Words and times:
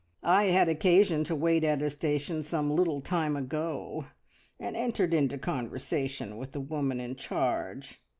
I 0.23 0.45
had 0.45 0.67
occasion 0.67 1.23
to 1.25 1.35
wait 1.35 1.63
at 1.63 1.83
a 1.83 1.91
station 1.91 2.41
some 2.41 2.75
little 2.75 3.01
time 3.01 3.35
ago, 3.37 4.05
and 4.59 4.75
entered 4.75 5.13
into 5.13 5.37
conversation 5.37 6.37
with 6.37 6.53
the 6.53 6.59
woman 6.59 6.99
in 6.99 7.15
charge. 7.15 8.01